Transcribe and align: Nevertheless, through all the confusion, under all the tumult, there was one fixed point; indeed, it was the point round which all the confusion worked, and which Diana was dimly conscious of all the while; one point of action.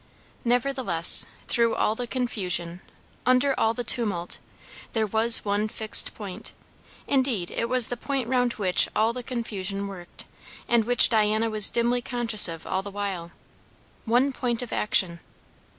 Nevertheless, 0.43 1.27
through 1.45 1.75
all 1.75 1.93
the 1.93 2.07
confusion, 2.07 2.81
under 3.23 3.53
all 3.59 3.75
the 3.75 3.83
tumult, 3.83 4.39
there 4.93 5.05
was 5.05 5.45
one 5.45 5.67
fixed 5.67 6.15
point; 6.15 6.55
indeed, 7.05 7.51
it 7.51 7.69
was 7.69 7.89
the 7.89 7.95
point 7.97 8.27
round 8.27 8.53
which 8.53 8.89
all 8.95 9.13
the 9.13 9.21
confusion 9.21 9.85
worked, 9.85 10.25
and 10.67 10.85
which 10.85 11.07
Diana 11.09 11.51
was 11.51 11.69
dimly 11.69 12.01
conscious 12.01 12.47
of 12.47 12.65
all 12.65 12.81
the 12.81 12.89
while; 12.89 13.29
one 14.05 14.33
point 14.33 14.63
of 14.63 14.73
action. 14.73 15.19